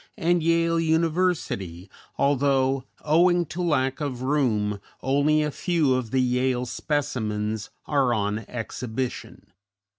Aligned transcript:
and 0.17 0.41
Yale 0.41 0.79
University, 0.79 1.87
although, 2.17 2.85
owing 3.03 3.45
to 3.45 3.61
lack 3.61 4.01
of 4.01 4.23
room, 4.23 4.81
only 5.03 5.43
a 5.43 5.51
few 5.51 5.93
of 5.93 6.09
the 6.09 6.19
Yale 6.19 6.65
specimens 6.65 7.69
are 7.85 8.11
on 8.11 8.39
exhibition. 8.47 9.53